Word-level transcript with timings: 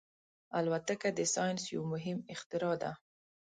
الوتکه 0.59 1.09
د 1.17 1.19
ساینس 1.33 1.63
یو 1.73 1.81
مهم 1.93 2.17
اختراع 2.33 2.75
ده. 2.81 2.91